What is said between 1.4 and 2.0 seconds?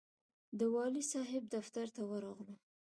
دفتر